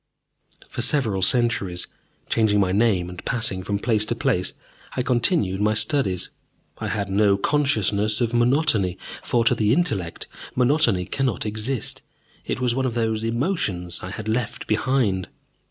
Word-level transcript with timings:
For 0.67 0.81
several 0.81 1.21
centuries, 1.21 1.85
changing 2.27 2.59
my 2.59 2.71
name 2.71 3.07
and 3.07 3.23
passing 3.23 3.61
from 3.61 3.77
place 3.77 4.03
to 4.05 4.15
place, 4.15 4.53
I 4.97 5.03
continued 5.03 5.61
my 5.61 5.75
studies. 5.75 6.31
I 6.79 6.87
had 6.87 7.07
no 7.11 7.37
consciousness 7.37 8.19
of 8.19 8.33
monotony, 8.33 8.97
for, 9.21 9.45
to 9.45 9.53
the 9.53 9.71
intellect, 9.71 10.25
monotony 10.55 11.05
cannot 11.05 11.45
exist: 11.45 12.01
it 12.47 12.59
was 12.59 12.73
one 12.73 12.87
of 12.87 12.95
those 12.95 13.23
emotions 13.23 13.99
I 14.01 14.09
had 14.09 14.27
left 14.27 14.65
behind. 14.65 15.27